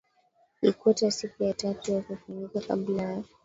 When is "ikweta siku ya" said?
0.61-1.53